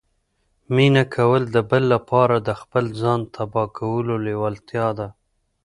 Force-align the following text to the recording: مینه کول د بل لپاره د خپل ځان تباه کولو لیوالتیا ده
مینه 0.75 1.03
کول 1.15 1.41
د 1.55 1.57
بل 1.69 1.83
لپاره 1.93 2.35
د 2.47 2.49
خپل 2.61 2.85
ځان 3.01 3.19
تباه 3.35 3.67
کولو 3.79 4.13
لیوالتیا 4.25 4.87
ده 4.99 5.07